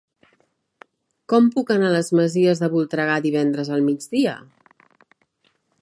[1.33, 4.35] Com puc anar a les Masies de Voltregà divendres al migdia?